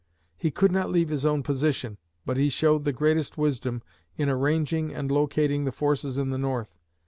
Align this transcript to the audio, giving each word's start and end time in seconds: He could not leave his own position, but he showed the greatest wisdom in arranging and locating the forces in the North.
He 0.35 0.49
could 0.49 0.71
not 0.71 0.89
leave 0.89 1.09
his 1.09 1.27
own 1.27 1.43
position, 1.43 1.99
but 2.25 2.35
he 2.35 2.49
showed 2.49 2.85
the 2.85 2.91
greatest 2.91 3.37
wisdom 3.37 3.83
in 4.17 4.29
arranging 4.29 4.91
and 4.91 5.11
locating 5.11 5.63
the 5.65 5.71
forces 5.71 6.17
in 6.17 6.31
the 6.31 6.39
North. 6.39 6.75